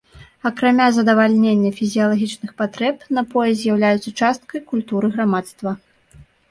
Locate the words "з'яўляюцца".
3.63-4.17